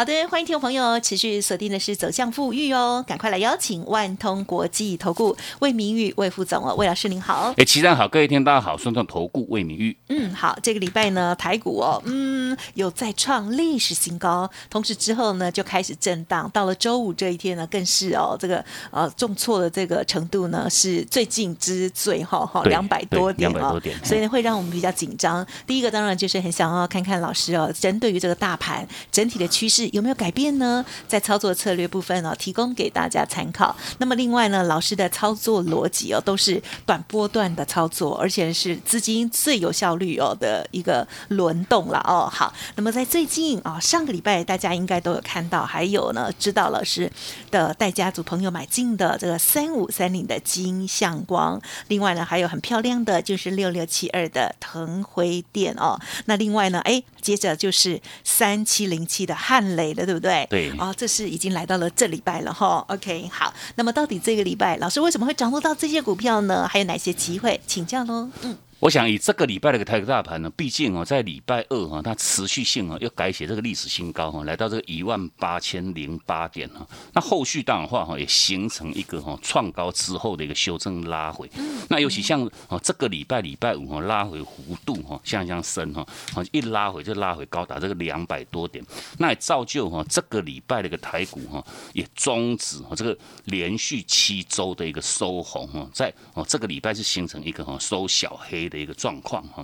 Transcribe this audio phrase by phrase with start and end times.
[0.00, 7.52] 好的，欢迎听众朋友持续锁定的是走向富裕哦，赶快来邀请万通国际投顾魏明玉魏副总哦，魏老师您好。
[7.58, 9.94] 哎，齐上好，各位听大家好，顺通投顾魏明玉。
[10.08, 25.46] 嗯，好，这个礼拜呢，台股哦，嗯，有再创历史新高，同时之后呢就开始震荡，到了周五这一天呢，更是哦，这个呃重挫的这个程度呢是最近之最哈哈，两百多点哦，所以呢会让我们比较紧张。
[25.66, 29.89] 第一个当然就是很想要看看老师哦，针对于这个大盘整体的趋势。
[29.92, 30.84] 有没有改变呢？
[31.08, 33.74] 在操作策略部分哦，提供给大家参考。
[33.98, 42.28] 那么另外呢，老师的操作逻辑哦，都是短波段的操作，而且是资金最有效率哦的一个轮动了哦。
[42.30, 47.10] 好，那么在最近啊，上个礼拜大家应该都有看到，还有呢，知道老师
[47.50, 55.98] 的带家族朋友买进的这个三五三零的金相光，另外呢，还有很漂亮的就是六六七二的腾辉电哦。
[56.26, 60.44] 那另外呢，哎，接着就是三七零七的汉雷了，对不对？
[60.50, 60.72] 对。
[60.78, 62.84] 哦，这是已经来到了这礼拜了哈。
[62.88, 63.54] OK，好。
[63.76, 66.66] 那么到底这个礼拜，老师为什么会掌握到这些股票呢？
[66.66, 67.60] 还有哪些机会？
[67.68, 68.28] 请教喽。
[68.42, 68.56] 嗯。
[68.80, 76.86] 我想以这个礼拜的一个台股大盘呢，毕竟哦，在礼拜二哈，它持续性哦要改写这个历史新高哈，来到这个一万八千零八点哈。
[77.12, 81.46] 那后续当然话哈，也形成一个哈创高之后的一个修正拉回。
[81.90, 84.46] 那尤其像哦这个礼拜礼拜五哈拉回弧
[84.86, 86.06] 度哈像像深哈，
[86.50, 88.82] 一拉回就拉回高达这个两百多点，
[89.18, 98.69] 那也造就哈这个礼拜的一个台股哈也终止哈这个连续七周的一个收红哈，在哦这个礼拜是形成一个哈收小黑。
[98.70, 99.62] 的一个状况哈，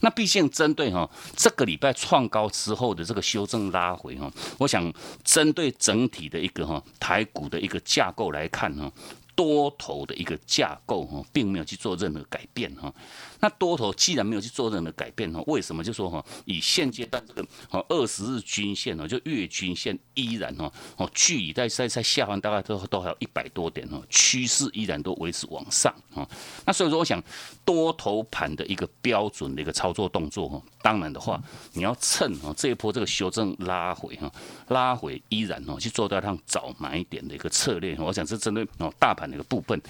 [0.00, 4.92] 那毕竟针对哈这个礼拜创高之后的这个修正拉回哈，我想
[5.24, 8.92] 针对整体的一个哈台股的一个架构来看哈，
[9.34, 12.92] 多头的一个架构哈，并没有去做任何改变哈。
[13.40, 26.28] 那多头既然没有去做任何改变哈，为什么就说哈，以现阶段这个哦二十日均线呢，就月均线依然哈哦距离在在在下方大概都都还有一百多点哦，趋势依然都维持往上哈。
[26.66, 27.22] 那所以说，我想
[27.64, 31.42] 多头盘的一个标准的一个操作动作哈，当然的话，
[31.72, 34.30] 你要趁哦这一波这个修正拉回哈，
[34.68, 37.96] 拉回依然哦去做到趟早买一点的一个策略。
[37.98, 39.80] 我想是针对哦大盘的一个部分。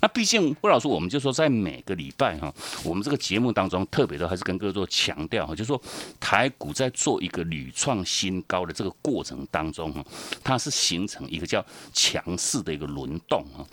[0.00, 2.52] 那毕竟魏老师，我们就说在每个礼拜哈，
[2.84, 5.80] 我我们这个节目当中特别的还是跟各位做强调哈，就是说
[6.18, 10.04] 台股在做一个屡创新高的这个过程当中哈，
[10.42, 13.64] 它是形成一个叫强势的一个轮动哈。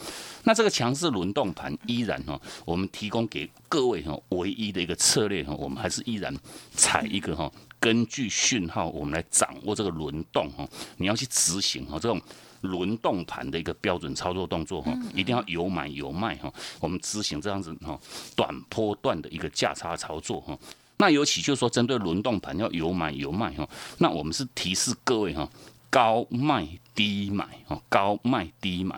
[0.44, 6.31] 那这个强势轮动盘依然哈，我们提供给各位哈唯一的一个策略哈，我们还是依然
[6.75, 12.22] 采一个哈，根据讯号我们来掌握这个轮动哈，你要去执行哈这种。
[12.66, 16.52] 轮动盘的一个标准操作动作哈，一定要有买有卖哈。
[16.80, 18.00] 我们执行这样子哈，
[18.36, 20.58] 短波段的一个价差操作哈。
[20.98, 23.68] 那尤其就是说，针对轮动盘要有买有卖哈。
[23.98, 25.46] 那我们是提示各位哈，
[25.90, 28.98] 高卖低买哈，高卖低买。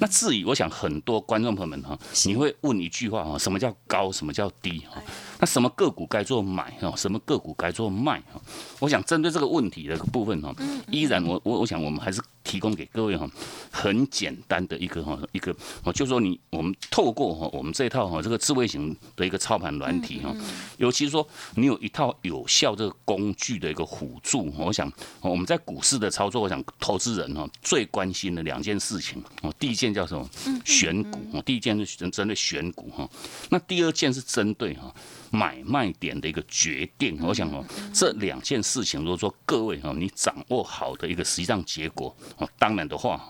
[0.00, 5.02] 那至于我想很多观众朋友们哈，你会问一句话哈，什么叫高，什么叫低哈？
[5.38, 6.94] 那什么个股该做买哈？
[6.96, 8.40] 什么个股该做卖哈？
[8.80, 10.54] 我想针对这个问题的部分哈，
[10.90, 12.22] 依然我我我想我们还是。
[12.44, 13.28] 提供给各位哈，
[13.72, 20.32] 很简单的一个哈一个，哦，就说你我们透过哈我们这一套哈这个智慧型的一个操盘软体哈，
[20.76, 30.28] 尤其是说你有一套有效这个工具的一个辅助，我想我们在股市的操作，我想投资人哈最关心的两件事情哦，第一件叫什么？
[30.64, 33.08] 选股哦，第一件是针针对选股哈，
[33.48, 34.94] 那第二件是针对哈。
[35.30, 43.20] 买卖点的一个决定，我想哦，这两件事情，如果说各位哈，你掌握好的一个实际上结果哦，当然的话，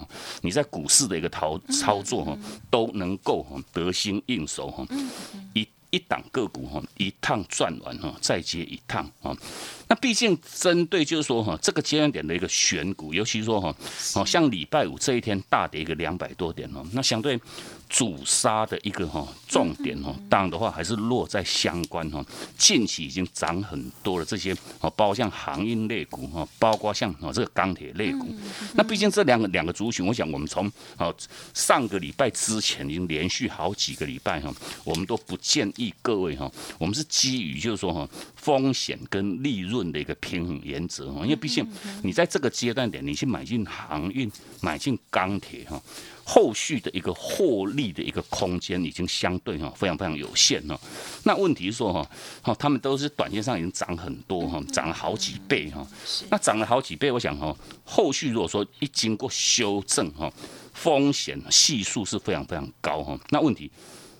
[0.43, 2.39] 你在股市的一个操操作哈，
[2.71, 4.87] 都能够哈得心应手哈，
[5.55, 9.37] 一一档个股哈，一趟赚完哈，再接一趟啊。
[9.89, 13.75] 那毕竟针对就是说哈，这个阶段点的一个选股，尤其说哈，
[14.15, 17.41] 哦像礼拜五这一天大跌一个两百多点哦，那相对。
[17.89, 22.25] 主杀的一个哈重点哈，当然的话还是落在相关哈，
[22.59, 28.35] 近期已经涨很多了这些哦，包括像航运类股哈，包括像哦这个钢铁类股，
[28.75, 31.15] 那毕竟这两个两个族群，我想我们从哦
[31.53, 34.53] 上个礼拜之前已经连续好几个礼拜哈，
[34.83, 41.67] 我们都不建议议各位哈，我们是基于就是说哈风险跟利润的一个平衡原则哈，因为毕竟
[42.03, 45.81] 你在这个阶段点，你去买进航运、买进钢铁哈。
[46.27, 50.79] 后续的一个获利的一个空间已经相对哈非常非常有限哈。
[51.25, 52.11] 那问题是说哈，
[52.43, 55.87] 哈他们都是短线上已经涨很多哈，涨了好几倍哈。
[56.31, 60.33] 那涨了好几倍，我想哈，后续如果说一经过修正哈，
[60.73, 63.19] 风险系数是非常非常高哈。
[63.31, 63.71] 那问题？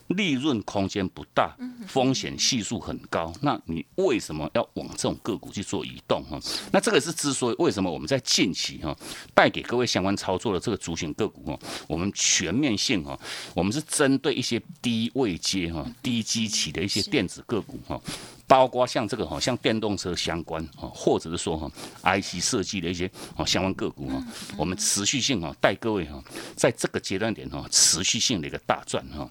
[0.07, 1.55] 利润空间不大，
[1.87, 6.39] 风险系数很高，那你为什么要往这种个股去做移动哈？
[6.71, 8.95] 那这个是之所以为什么我们在近期哈
[9.33, 13.19] 带给各位相关操作的这个主选个股哈，我们全面性哈，
[13.55, 17.99] 我们是针对一些低位阶哈、低基期的一些电子个股哈，
[18.45, 21.71] 包括像这个哈，像电动车相关哈，或者是说哈
[22.03, 24.23] IC 设计的一些哦相关个股哈，
[24.55, 26.23] 我们持续性哈带各位哈，
[26.55, 29.27] 在这个阶段点哈，持续性的一个大赚哈。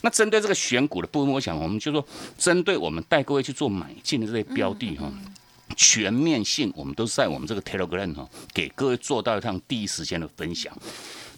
[0.00, 2.06] 那针对这个选股的部分，我想我们就说，
[2.36, 5.12] 针对我们带各位去做买进的这些标的哈，
[5.76, 10.72] 全面性我们都是在我们这个 Telegram 哈，给各位做到一趟第一时间的分享。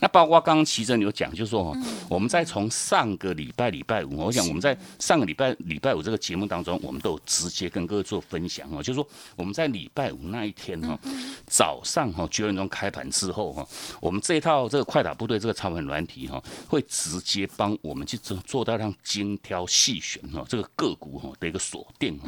[0.00, 1.76] 那包括刚刚奇珍有讲，就是说，
[2.08, 9.06] 我们在从上个礼拜礼拜五，我想我们在上个礼拜礼拜五这个节目当中，我们都有直接跟各位做分享哦，就是说
[9.36, 10.98] 我们在礼拜五那一天哈，
[11.46, 13.68] 早上哈九点钟开盘之后哈，
[14.00, 22.26] 我们这一套这个快打部队这个操盘软体哈，会直接帮我们去做做到让精挑细选哈这个个股哈的一个锁定哈，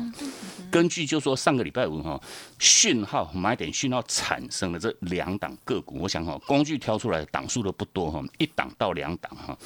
[0.70, 2.20] 根据就说上个礼拜五哈
[2.58, 7.61] 讯号买点讯号产生的这两档个股，我想哈工具挑出来的档数。
[7.62, 9.56] 的不多哈，一档到两档哈。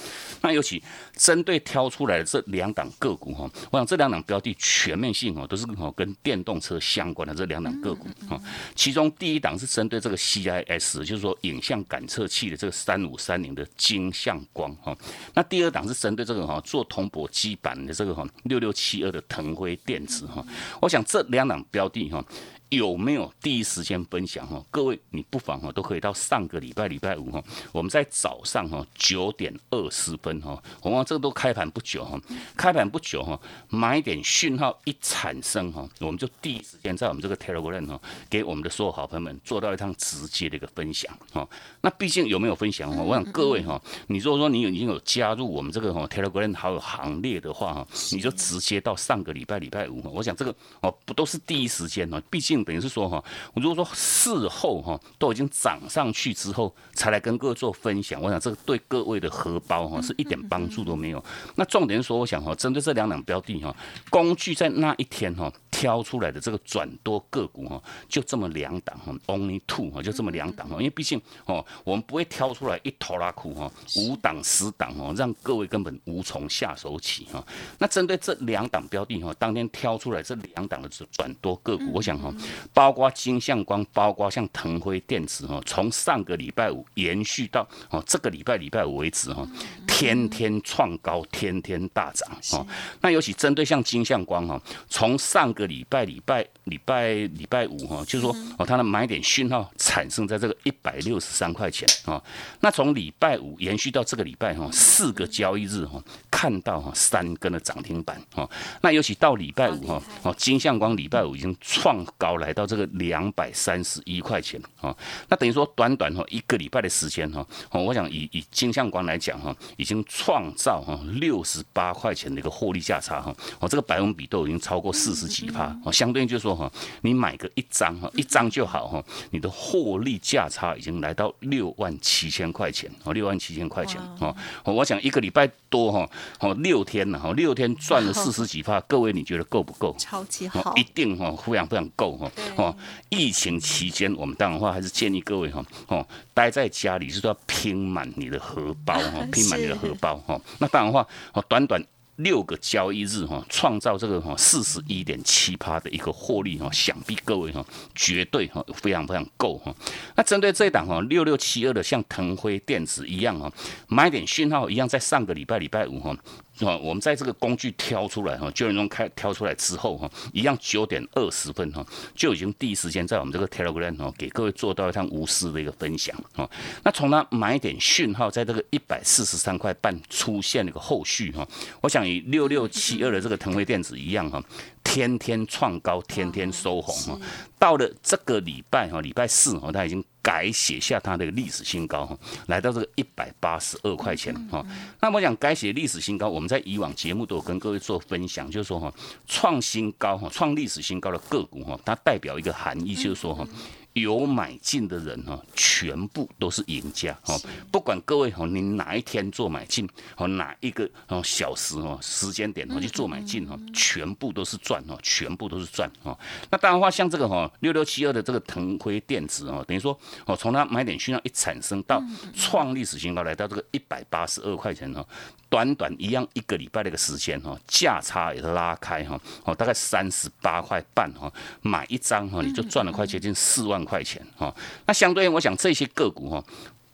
[0.42, 0.82] 那尤其
[1.16, 8.40] 针对挑出来的这两档个股哈，我想这两档标的全面性哦，都是跟电动车相关的这两档个股哈。
[8.74, 14.96] 其中第一档是针对这个 CIS，就是说影像感测器的这个三五三零的金相光哈。
[15.34, 20.44] 那第二档是针对这个哈做铜箔基板的这个哈六六七二的腾辉电子哈。
[20.80, 22.24] 我想这两档标的哈。
[22.70, 24.60] 有没有第一时间分享哈？
[24.72, 32.20] 各位，你不妨哈都可以到上个礼拜礼拜五哈，我们在早上哈九点二十分哈，我们这个都开盘不久哈，
[32.56, 41.48] 开盘不久哈，买点讯号一产生哈，我们就第一时间在我们这个 Telegram 哈，给我们的所有好朋友们做到一趟直接的一个分享哈。
[41.80, 43.00] 那毕竟有没有分享哈？
[43.00, 52.55] 我想各位哈，你如果说你已经有加入我们这个哈 Telegram 好友行列的话哈，你就直接到上个礼拜礼拜五哈，我想这个哦不都是第一时间哦，毕竟。
[52.64, 53.22] 等于是说哈，
[53.54, 61.22] 我如果说事后哈都已经涨上去之后才来跟各位做分享，我想这个对各位的荷包哈是一点帮助都没有。
[61.54, 63.74] 那重点是说，我想哈，针对这两档标的哈，
[64.10, 77.44] 工具在那一天哈挑出来的这个转多个股哈，就这么两档哈，only two 哈，就这么两档哈，因为毕竟哦，我们不会挑出来一头拉库哈，五档十档哦，让各位根本无从下手起哈。
[77.78, 82.32] 那针对这两档标的哈，当天挑出来这两档的转多个股，我想哈。
[82.72, 89.46] 包括金相光，包括像腾辉电子哈，从上个礼拜五延续到哦这个礼拜礼拜五为止哈，
[89.86, 92.66] 天天创高，天天大涨哦。
[93.00, 102.22] 那尤其针对像金相光哈，从上个礼拜礼拜礼拜礼拜五哈，就是说哦它的买点讯号产生在这个一百六十三块钱啊。
[102.60, 106.02] 那从礼拜五延续到这个礼拜哈，四个交易日哈，
[106.36, 108.46] 看到哈三根的涨停板哈。
[108.82, 112.26] 那尤其到礼拜五哈，哦金相光礼拜五已经创高。
[112.36, 114.94] 来到这个两百三十一块钱啊，
[115.28, 126.70] 那等于说短短哈一个礼拜的时间哈，哦，我想以以金相光来讲哈，已经创造哈六十八块钱的一个获利价差哈，哦，这个百分比都已经超过四十几趴哦，相对应就是说哈，
[127.00, 136.10] 你买个一张哈，一张就好哈，你的获利价差已经来到六万七千块钱哦，六万七千块钱哦，我想一个礼拜多哈，
[136.40, 139.94] 哦六天了哈，六天赚了 四十几趴，各位你觉得够不够？
[139.98, 142.30] 超级好，一定哈非常非常够哈。
[142.56, 142.76] 哦，
[143.08, 150.40] 疫情期间，我们当然话还是建议各位哈，哦，待在家里是要拼满你的荷包 哈，拼满你的荷包哈。
[150.58, 151.82] 那当然话，哦，短短
[152.16, 159.74] 六个交易日哈，创造这个哈四十一点七趴的一个获利哈，想必各位哈绝对哈非常非常够哈。
[160.14, 163.52] 那针对这一档哈六六七二的，像腾辉电子一样哈，
[163.88, 166.16] 买点讯号一样，在上个礼拜礼拜五哈。
[166.60, 171.84] 啊，我们在这个工具挑出来哈，九点钟开挑出来之后哈，一样九点二十分哈，
[172.14, 176.48] 就已经第一时间在我们这个 Telegram 哈，给各位做到一趟无私的一个分享啊。
[176.82, 181.46] 那从它买点讯号，在这个一百四十三块半出现了一个后续哈，
[181.80, 184.42] 我想以六六七二的这个腾辉电子一样哈。
[184.82, 187.20] 天天创高，天天收红哈。
[187.58, 192.18] 到了这个礼拜哈，礼拜四哈，它已经改写下它的历史新高哈，
[192.48, 194.60] 来到这个一百八十二块钱哈。
[195.00, 198.92] 那我想改写历史新高，我们在以往节目都有跟各位做分享，就是说哈，
[199.28, 203.46] 创新高哈，创历史新高的个股哈，它代表一个含义，就是说哈。
[203.96, 207.40] 有买进的人哈，全部都是赢家哦。
[207.72, 209.88] 不管各位哈，你哪一天做买进
[210.18, 216.16] 哦，哪一个哦小时哦时间点哦去做买进哈，全部都是赚哦，全部都是赚哦。
[216.50, 222.02] 那当然话，像这个哈六六七二的这个腾辉电子哦，等于说哦，从它买点讯号一产生到
[222.34, 225.02] 创历史新高，来到这个一百八十二块钱哦。
[225.48, 234.54] 短短一样一个礼拜的一个时间哈，价差也拉开哈，哦，大概三十八块半哈，买一张哈，你就赚了快接近四万块钱哈。
[234.84, 236.44] 那相对应，我想这些个股哈。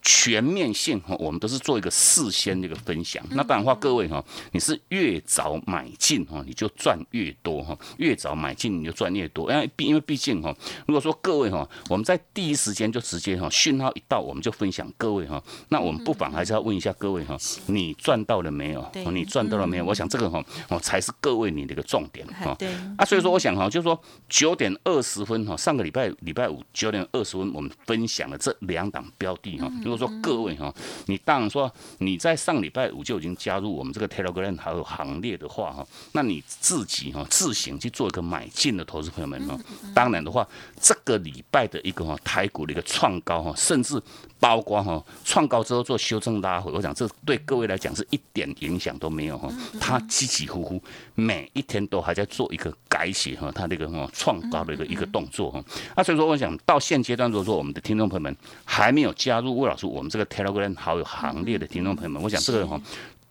[0.03, 3.25] 全面性哈，我们都是做一个事先的一个分享。
[3.31, 7.79] 那不然话，各位哈，你是越早买进哈，你就赚越多哈。
[7.99, 10.55] 越早买进你就赚越多，因为毕因为毕竟哈，
[10.87, 15.43] 如果说各位哈，我们在第一时间就直接哈，讯号一到我们就分享各位哈。
[15.69, 18.85] 那我们不妨还是要问一下各位哈，你赚到了没有？
[19.13, 19.85] 你赚到了没有？
[19.85, 22.55] 我想这个哈，哦才是各位你的一个重点哈。
[22.59, 22.73] 对。
[22.97, 29.71] 啊，所以说我想哈，就是说九点二十分哈，上个礼拜礼拜五九点二十分，我们分享了这两档标的哈。
[29.93, 30.73] 如果说各位哈，
[31.07, 39.59] 你当然说你在上礼拜五就已经加入我们这个 Telegram 还有行列的话哈，那你自己哈自行去做一个买进的投资朋友们哈，
[39.95, 40.47] 当然的话，
[40.81, 44.01] 这个礼拜的一个哈台股的一个创高哈，甚至。
[44.43, 49.49] 包括哈创高之后做修正拉回，我想这对各位来讲是一点影响都没有哈。
[49.81, 50.83] 他起起伏伏，
[51.15, 55.65] 每一天都还在做一个改写哈，他那个哈创高的一个一个动作哈。
[55.97, 62.81] 那所以说，我想到现阶段，如果说我们的听众朋友们还没有加入魏老师我们这个 Telegram 好友行列的听众朋友们，我想这个哈。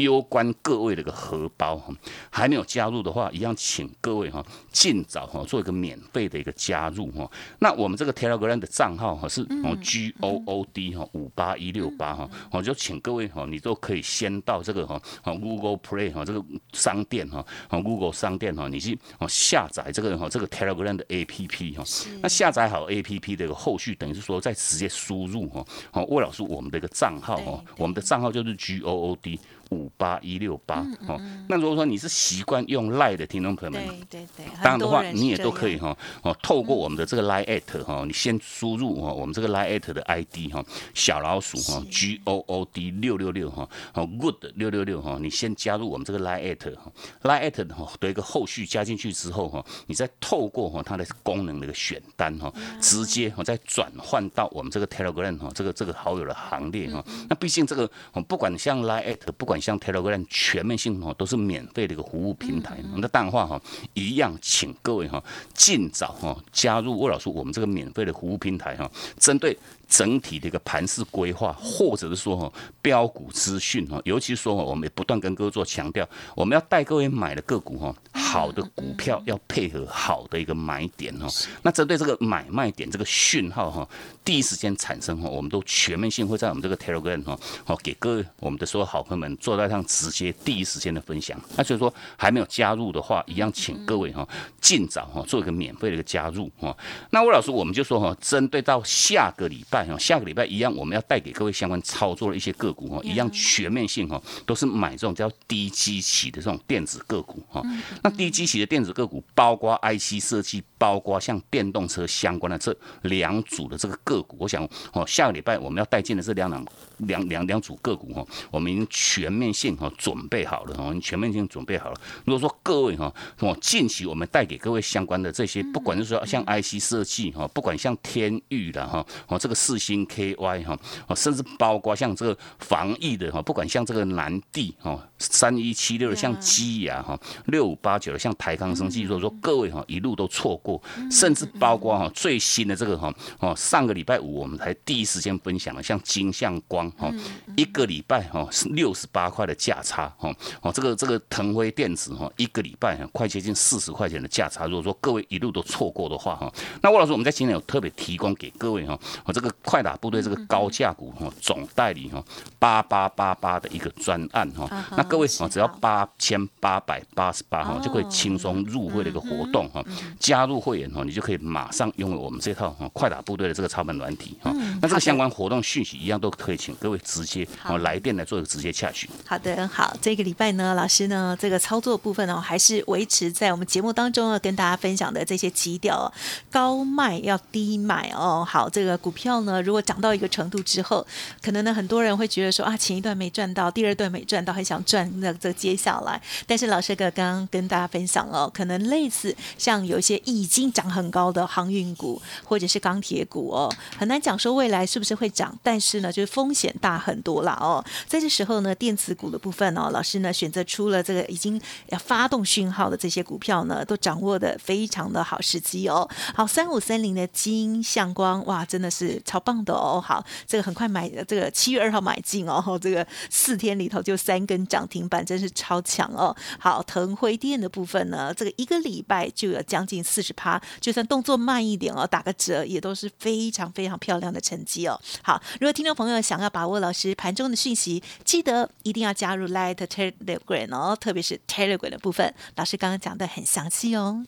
[0.04, 1.94] 攸关各位的一个荷包哈，
[2.30, 7.30] 还没有加入的话，一样请各位哈尽早哈做一个免费的一个加入哈。
[7.60, 16.44] 那我们这个 Telegram 的账号哈是哦 G O O D 哈五八一六八哈，我就请各位哈，你都可以先到这个哈 Google Play 哈这个
[16.74, 21.84] 商店哈 Google 商店哈，你去哦下载这个哈这个 Telegram 的 APP 哈。
[22.22, 29.40] 那下载好 APP 的一个后续，等于是说再直接输入哈，好魏老师我们的一个账号哈，我们的账号就是 G O O D。
[29.72, 40.64] 五八一六八哦，那如果说你是习惯用赖的听众朋友们，对对对，当然的话你也都可以哈哦，透过我们的这个 line at 哈，你先输入哈我们这个 line at 的 ID 哈，
[40.94, 46.92] 小老鼠哈 G O O D 六六六哈，哦 Good 六六六哈，你先加入我们这个 line at 哈
[47.24, 57.90] ，line at 哈的一个后续加进去之后哈，你再透过哈它的功能的一个选单哈，直接哈再转换到我们这个 Telegram 哈这个这个好友的行列哈，那毕竟这个
[58.28, 63.62] 不管像 line at 不管像 Telegram 全面性哈都是免费的一个服务平台，那淡化哈
[63.94, 69.58] 一样，请各位哈尽早哈加入魏老师我们这个免费的服务平台哈，针对。
[69.92, 81.28] 整体的一个盘势规划，或者是说哈标股资讯哈，尤其说哈，我们也不断跟各位做强调，我们要带各位买的个股哈，好的股票要配合好的一个买点哈。
[81.62, 83.86] 那针对这个买卖点这个讯号哈，
[84.24, 91.38] 第一时间产生哈，我们都全面性会在我们这个 Telegram 哈，好给各位我们的所有好朋友们做在上直接第一时间的分享。
[91.58, 94.26] 那所以说还没有加入的话，一样请各位哈
[94.62, 96.74] 尽早哈做一个免费的一个加入哈。
[97.10, 99.81] 那魏老师我们就说哈，针对到下个礼拜。
[100.00, 107.62] 下个礼拜一样，我们要带给各位相关操作的一些个股哈，一样全面性哈，都是买这种叫低基期的这种电子个股哈。
[108.04, 116.66] 那低基期的电子个股，包括 IC 设计，包括像电动车相关的这两组的这个个股，我想哦，下个礼拜我们要带进的这两两
[116.98, 122.02] 两两两组个股哈，我们已经全面性哈准备好了哈，全面性准备好了。
[122.26, 140.71] 如果说各位哈，我，近期我们带给各位相关的这些，不管是说像 IC 设计哈，不管像天域的哈，哦，这个四星 KY 哈，哦，甚至包括像这个防疫的哈，不管像这个南地哈，三一七六的像基亚哈，六五八九的像台康生技，如果说各位哈一路都错过，
[141.10, 146.92] 甚至包括哈最新的这个哈，哦，上个礼拜五我们才第一时间分享了像金像光。
[146.92, 147.12] 哈，
[147.56, 154.66] 一个礼拜哈是六十八块的价差哈，哦这个这个腾辉电子哈，一个礼拜快接近四十块钱的价差。
[154.66, 156.52] 如果说各位一路都错过的话哈，
[156.82, 162.24] 那魏老师我们在今天有特别提供给各位哈，我这个快打部队这个高价股哈总代理哈
[162.60, 169.84] 八八八八的一个专案哈，那各位哦只要八千八百八十八哈就可以轻松入会的一个活动哈，
[170.20, 174.54] 加入会员哦，你就可以马上拥有我们这套哈快打部队的这个操盘软体哈。
[174.82, 179.10] 那这个相关活动讯息一样都可以请各位直接哦来电来做一个直接洽询。
[179.26, 186.12] 好的，好，这个礼拜呢，老师呢这个操作部分呢，还是维持在我们节目当中呢跟大家分享的这些基调，
[186.52, 188.46] 高卖要低买哦。
[188.48, 191.06] 好，这个股票呢，如果涨到一个程度之后，
[191.42, 196.22] 可能呢很多人会觉得说啊，前一段没赚到，第二段没赚到，很想赚那这接下来。
[196.46, 207.82] 但是老师哥刚刚跟大家分享了，可能类似像有一些已经涨很高的航运股或者是钢铁股哦，很难讲说未来是不是会涨，但是呢，就是风险大很多了哦。
[208.06, 216.06] 在这时候呢，电子股的部分哦，老师呢选择出了这个已经要发动讯号的这些股票呢，都掌握的非常的好时机哦。
[216.36, 220.04] 好，三五三零的金相光哇，真的是超棒的哦。
[220.06, 226.36] 好，这个很快买，这个七月二号买进哦，这个四天里头就三根涨停板，真是超强哦。
[226.60, 235.00] 好，腾辉电的部分呢，这个一个礼拜就有将近四十趴，就算动作慢一点哦，打个折也都是非常非常漂亮的成绩哦。
[235.22, 244.26] 好，如果听众朋友想要把握老师盘中的讯息，记得一定要加入 Light Telegram 哦，特别是 Telegram 的部分，老师刚刚讲的很详细哦。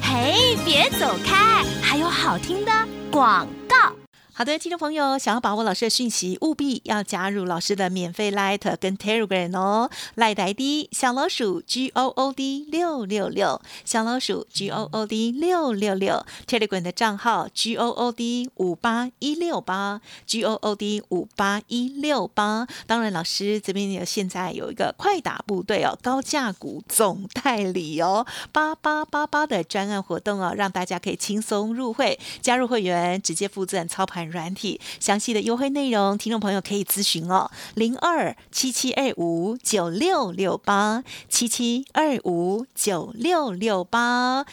[0.00, 2.72] 嘿，别走开，还有好听的
[3.10, 4.03] 广告。
[4.36, 9.88] 好的，听众朋友，想要把握老师的讯息，务必要加入老师的免费 Light 跟 Telegram 哦。
[10.16, 16.26] Light ID 小老鼠 G O O D 六六六，小老鼠 G O O D 六六六。
[16.48, 22.66] Telegram 的账号 G O O D 五八一六八，G O O D 五八一六八。
[22.88, 34.23] 当然，老师这边有现在有一个快打部队哦，高价股总代理哦，八八八八的专案活动哦，让大家可以轻松入会，加入会员直接附赠操盘。
[34.28, 44.44] 软体详细的优惠内容，听众朋友可以咨询哦，零二七七二五九六六八七七二五九六六八。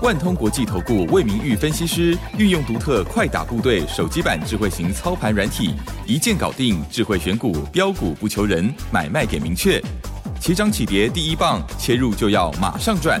[0.00, 5.74] 万通国际投顾魏明玉分析师运用独特快打部队手机版智慧型操盘软体，
[6.06, 9.82] 一键搞定智慧选股标股不求人，买卖点明确，
[10.40, 13.20] 起涨起跌第一棒，切入就要马上赚。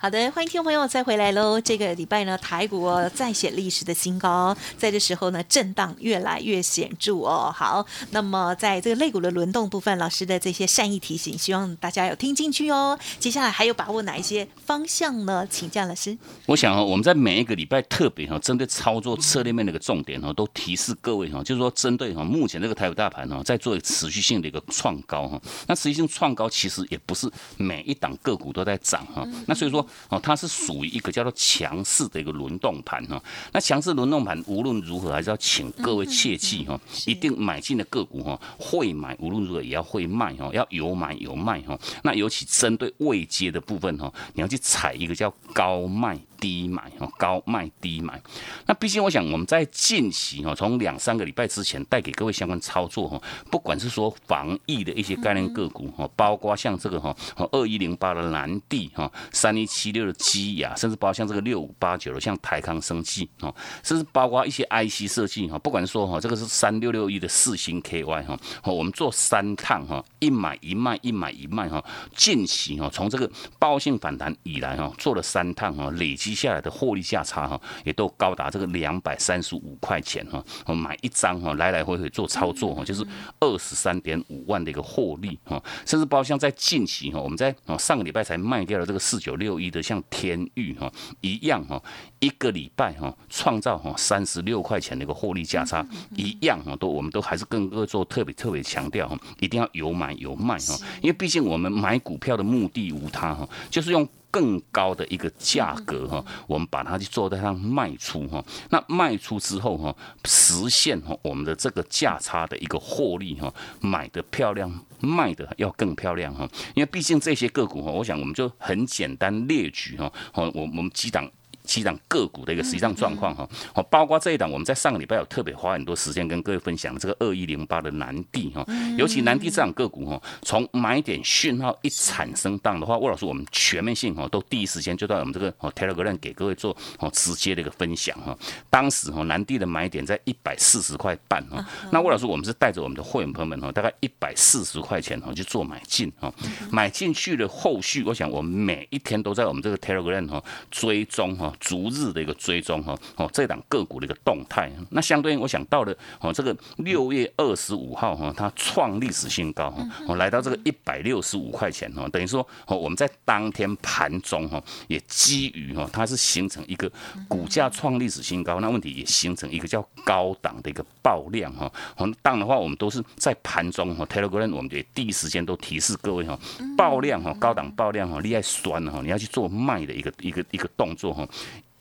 [0.00, 1.60] 好的，欢迎听众朋友再回来喽。
[1.60, 7.52] 这个礼拜呢，台股哦再写历史的新高，在这时候呢，震荡越来越显著哦。
[7.52, 12.96] 好，那么在这个肋骨的轮动部分，老师的这些善意提醒，希望大家有听进去哦。
[13.18, 15.44] 接下来还有把握哪一些方向呢？
[15.50, 16.16] 请教老师。
[16.46, 25.40] 我想哦，我们在每一个礼拜特别哈，针对操作策略面的一个重点哦，都提示各位哈，就是说针对哈目前这个台股大盘哦，在做持续性的一个创高哈。
[25.66, 29.26] 那持续性创高其实也不是每一档个股都在涨哈。
[29.48, 29.84] 那所以说。
[30.08, 33.22] 哦，它是属于一个叫做强势的一个轮动盘哈。
[33.52, 41.78] 那强势轮动盘无论如何还是要请各位切记哈，一定买进的个股哈，会买无论如何也要会卖哈，要有买有卖哈。
[42.02, 46.18] 那尤其针对未接的部分哈，你要去踩一个叫高卖。
[46.40, 48.22] 低买哦，高卖低买。
[48.66, 53.20] 那毕竟我想我们在近期哦，从两三个礼拜之前带给各位相关操作哈，
[53.50, 57.12] 不管是说防疫的一些概念个股哈，包括像这个哈
[57.50, 71.84] 二一零八的蓝地哈，三一七六的基亚，甚至包括像这个六五八九的像台康生技哈，甚至包括一些 IC 设计哈，不管说哈这个是三六六一的四星 KY 哈，我们做三趟哈，一买一卖一买一卖哈，
[72.16, 76.38] 近期哈从这个包性反弹以来哈，做了三趟哈，累积。
[76.38, 83.04] 下来的获利价差哈，也都高达这个两百三十五块钱哈，我买一张哈，来来回回做操作哈，就是
[83.40, 91.82] 二十三点五万的一个获利哈，甚至包括像在近期哈，我们在哦上个礼拜才卖掉了这个四九六一的像天域哈一样哈，
[92.20, 104.08] 一个礼拜哈创造哈三十六块钱的一个获利价差一样哈，都我们都还是跟各位做特别特别强调哈，一定要有买有卖哈，因为毕竟我们买股票的目的无他哈，就是用。
[104.38, 109.92] 更高的一个价格哈，我们把它去做在上卖出哈，那卖出之后哈，
[110.26, 121.28] 实现哈我们的这个价差的一个获利哈，买的漂亮，卖的要更漂亮哈，因为毕竟这些个股哈，我想我们就很简单列举哈，好，我我们几档。
[121.68, 128.64] 几档个股的一个实际上状况哈，哦，包括这一档我们在上个礼拜有特别花很多时间跟各位分享这个二一零八的南地哈，
[128.96, 138.36] 尤其南地这档个股哈，从买点讯号一产生当的话，魏老师我们全面性哈都第一时间就在我们这个哦 Telegram 给各位做哦直接的一个分享哈，
[138.70, 146.32] 当时哈南地的买点在一百四十块半哈，那魏老师我们是带着我们的会员朋友们哈，大概一百四十块钱哈去做买进哈，
[146.70, 151.52] 买进去的后续，我想我们每一天都在我们这个 Telegram 哈追踪哈。
[151.60, 166.90] 逐日的一个追踪哈，哦，这档个股的一个动态，那相对应，我想到了哦，这个六月二十五号哈，它创历史新高哈，哦，来到这个一百六十五块钱哈，等于说哦，我们在当天盘中哈，也基于哈，它是形成一个
[167.26, 176.38] 股价创历史新高，那问题也形成一个叫高档的一个爆量哈，哦，当的话，我们都是在盘中哈，Telegram 我们也第一时间都提示各位哈，
[176.76, 181.28] 爆量哈，高档爆量哈，厉害酸哈，你要去做卖的一个一个一个动作哈。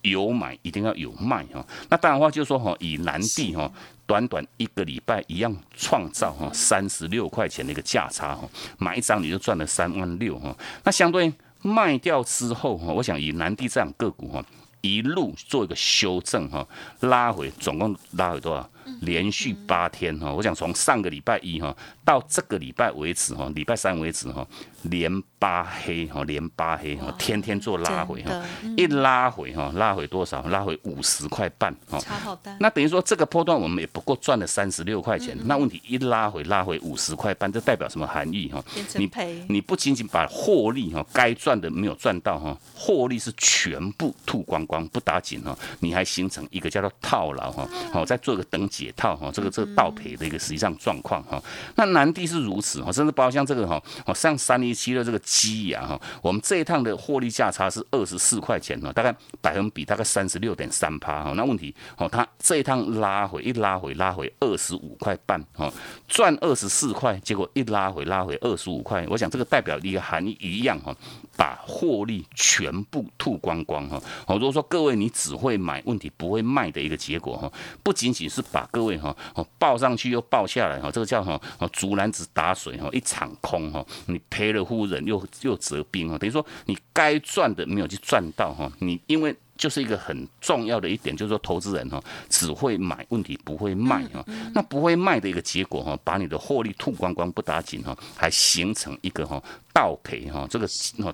[0.10, 3.72] 有买一定要有卖哈，那当然话就是说哈，以南地哈，
[4.06, 14.44] 短短一个礼拜一样创造哈三十六块钱的一个价差哈，买一张你就赚了三万六哈，那相对卖掉之后哈，我想以南地这样个股哈，
[14.82, 16.68] 一路做一个修正哈，
[17.02, 18.70] 拉回总共拉回多少？
[19.02, 24.48] 连续八天哈，我想从上个礼拜一哈到这个礼拜为止哈，礼拜三为止哈。
[24.84, 28.42] 连八黑哈，连八黑哈，天天做拉回哈，
[28.78, 30.42] 一拉回哈，拉回多少？
[30.44, 32.00] 拉回五十块半哈。
[32.24, 35.36] 好那等于说这个波段我们也不过赚了三十六块钱。
[35.46, 38.64] 那问题一拉回，拉回五十块半，这代表什么含义哈？
[38.96, 39.10] 你
[39.50, 51.42] 你不仅仅把获利哈，该赚的没有赚到哈，获利是全部吐光光，不打紧哈，你还形成一个叫做套牢哈，好再做个等解套哈，这个这个倒赔的一个实际上状况哈。
[51.76, 61.34] 那南地是如此哈，甚至包括像这个哈，哦像三一七的这个鸡呀哈，我们这一趟的获利价差是二十四块钱哈，大概百分比大概三十六点三趴哈。
[61.36, 65.74] 那问题哦，它这一趟拉回一拉回拉回二十五块半哈，
[66.08, 70.96] 赚二十四块，结果一拉回拉回二十五块，我想这个代表一个含义一样哈，
[71.36, 74.00] 把获利全部吐光光哈。
[74.28, 83.86] 哦，如果说各位你只会买，问题不会卖的一个结果哈，不仅仅是把各位哈哦报上去又报下来哈，这个叫哈哦竹篮子打水哈，一场空哈。
[84.08, 89.36] 你赔了夫人又又折兵啊，等于说你该赚的没有去赚到哈，你因为。
[89.58, 92.00] 就是一个很重要的一点，就是说投资人哈
[92.30, 94.24] 只会买，问题不会卖哈。
[94.54, 99.42] 那不会卖的一个结果哈，把你的获利吐光光不打紧哈，还形成一个哈
[99.78, 100.68] 倒赔哈，这个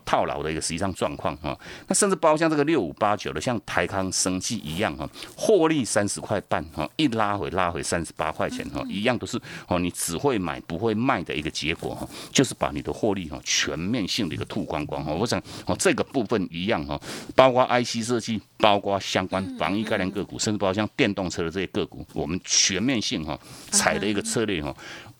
[0.05, 1.53] 套牢的一个实际上状况哈。
[1.89, 15.11] 那甚至包括像这个六五八九的，像台康生技一样哈，获利三十块半哈，一拉回拉回三十八块钱哈，一样都是哦，你只会买不会卖的一个结果哈，就是把你的获利哈全面性的一个吐光光哈。
[15.11, 16.97] 我想哦这个部分一样哈，
[17.35, 18.41] 包括 IC 设计。
[18.63, 23.37] 包括相关防疫概念个股，甚至包括像电动车的这些个股，我们全面性哈
[23.71, 24.73] 采的一个策略哈，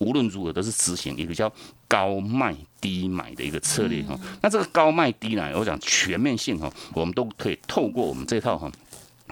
[0.04, 1.52] 无论如何都是执行一个叫
[1.88, 4.20] 高卖低买的一个策略哈。
[4.42, 8.72] 那这个高卖低呢，我讲全面性哈，我们都可以透过我们这套哈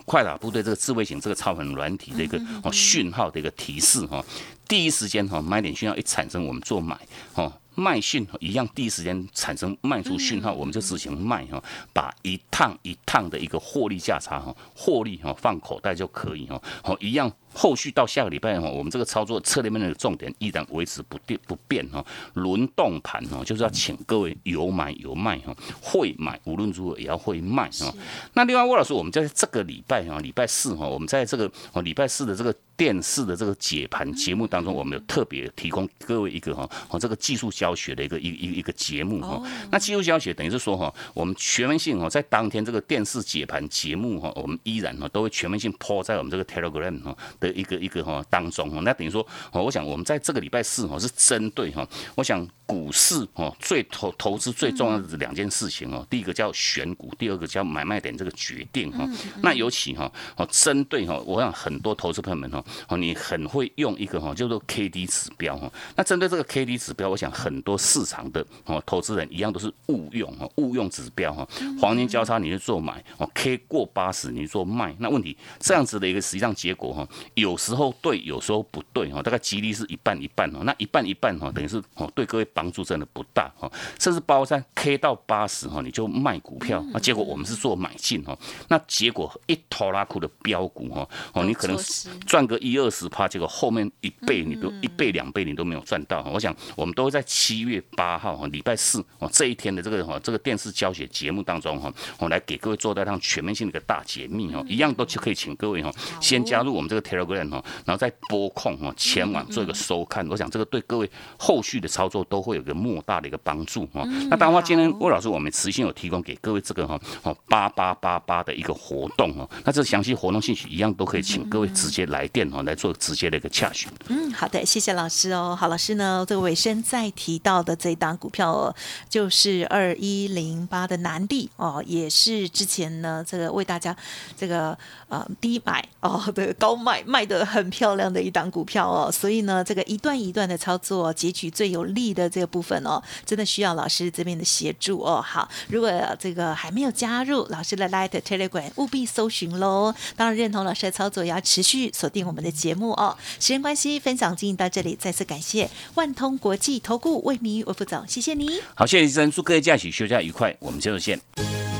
[0.06, 4.24] 快打部队这个智慧型这个超很软体的一个哦讯号的一个提示哈，
[4.68, 6.98] 第一时间哈买点讯号一产生，我们做买
[7.36, 7.52] 哦。
[7.74, 17.32] 卖讯一样，第一时间产生卖出讯号，我们就执行卖哈，把一趟一趟的一个获利价差哈，获利哈放口袋就可以哈，好一样。
[17.54, 27.94] 后续到下个礼拜哈，我们这个操作策略面的重点依然维持不变不变哈，轮动盘哈，就是要请各位有买有卖哈，会买无论如何也要会卖哈。
[28.34, 39.42] 那另外魏老师，我们在这个礼拜哈，礼拜四哈，我们在这个哦礼拜四的这个电视的这个解盘节目当中，我们有特别提供各位一个哈哦这个技术教学的一个一一一个节目哈。
[39.70, 47.18] 那技术教学等于是说哈，我们全面性哦，在当天这个电视解盘节目哈，我们依然哈都会全面性抛在我们这个 Telegram 哈。
[47.42, 59.06] 的一个一个哈当中哈，那等于说哦，我想我们在这个礼拜四哈是针对哈，我想股市哈最投投资最重要的两件事情哦，第一个叫选股，第二个叫买卖点这个决定哈。
[59.42, 65.70] 那尤其哈哦针对哈，我想很多投资朋友们哈哦你很会用一个哈叫做 K D 指标哈。
[65.96, 71.48] 那针对这个 K D 指标，我想很多市场的哦投资人一样都是误用哈误用指标哈。
[71.82, 77.08] 黄金交叉你去做买哦，K 过八十你做卖，那问题这样子的一个实际上结果哈。
[77.36, 80.60] 有时候对，有时候不对哈，大概几率是一半一半哦。
[80.64, 83.72] 那一半一半哈，等于是哦对各位帮助真的不大哈。
[84.00, 91.78] 甚至包括在 K 到八十哈，你就卖股票，那结果我们是做买进哈，那结果一拖拉库的标股哈，哦你可能
[92.26, 96.22] 赚个一二十趴，结果后面一倍你都一倍两倍你都没有赚到。
[96.34, 110.28] 我想我们都会在七月八号哈，礼拜四哦这一天的这个哈这个电视教学节目当中哈，我来给各位做到让全面性的一个大解密哦，一样都可以请各位哈先加入我们这个 Telegram 哈，然后再拨控哈前往做一个收看。
[110.30, 114.04] 我想这个对各位后续的操作都会有个莫大的一个帮助哈。
[114.30, 123.92] 那当然话，今天魏老师我们持续有提供给各位这个哈哦八八八八的一个活动哦，那这详细活动信息一样都可以请各位直接来电哦来做直接的一个洽询。
[124.08, 125.58] 嗯，好的，谢谢老师哦。
[125.60, 128.76] 好，老师呢，这个尾声再提到的这一档股票哦，
[129.10, 133.96] 就是二一零八的南地哦，也是之前呢这个为大家
[134.38, 134.78] 这个
[135.10, 145.22] 呃低买哦的高卖卖的很漂亮的一档股票哦，所以呢这个一段一段的操作，截取最有利的这个部分哦，真的需要老师这边的协助哦。
[145.22, 149.94] 好，如果这个还没有加入老师的 Light Telegram，务必搜寻喽。
[150.16, 153.18] 当然认同老师的操作，也要持续锁定我们的节目哦。
[153.40, 158.62] 时间关系，分享进行到这里，再次感谢万通国际投顾魏明宇魏副总，谢谢你。
[158.74, 161.20] 好，谢谢医生，祝各位假期休假愉快，我们接着见。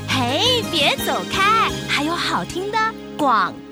[0.06, 2.78] 嘿，别走开，还有好听的
[3.16, 3.54] 广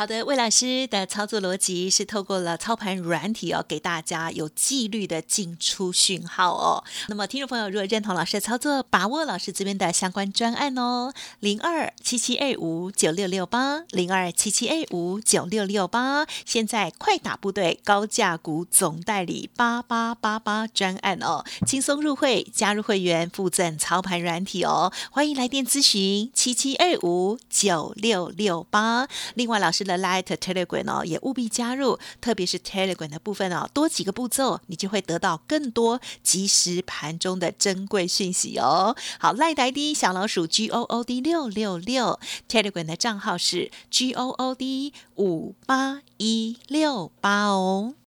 [0.00, 6.82] 好的，魏老师的操作逻辑是透过了操盘软体哦，给大家有纪律的进出讯号哦。
[7.08, 16.26] 那么，听众朋友如果认同老师的操作，把握老师这边的相关专案哦，零二七七二五九六六八，零二七七二五九六六八。
[16.46, 29.06] 现在快打部队高价股总代理八八八八专案哦，轻松入会，加入会员附赠操盘软体哦，欢迎来电咨询七七二五九六六八。
[29.34, 29.89] 另外，老师。
[29.96, 38.96] 的 Light Telegram 哦，也务必加入，特别是 Telegram 的部分哦，多几个步骤，你就会得到更多即时盘中的珍贵讯息哦。
[39.18, 47.94] 好赖台的小老鼠 G O O D 六六六，Telegram 的账号是 G O O D 五八一六八哦。